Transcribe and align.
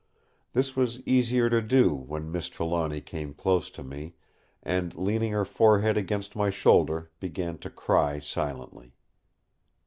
This 0.53 0.75
was 0.75 0.99
easier 1.01 1.47
to 1.47 1.61
do 1.61 1.93
when 1.93 2.31
Miss 2.31 2.49
Trelawny 2.49 3.01
came 3.01 3.35
close 3.35 3.69
to 3.69 3.83
me, 3.83 4.15
and, 4.63 4.95
leaning 4.95 5.31
her 5.33 5.45
forehead 5.45 5.95
against 5.95 6.35
my 6.35 6.49
shoulder, 6.49 7.11
began 7.19 7.59
to 7.59 7.69
cry 7.69 8.17
silently. 8.17 8.95